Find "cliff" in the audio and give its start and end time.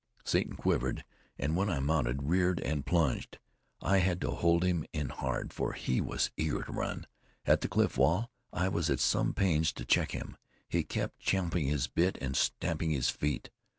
7.67-7.99